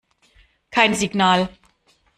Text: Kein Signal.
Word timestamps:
Kein 0.71 0.95
Signal. 0.95 1.47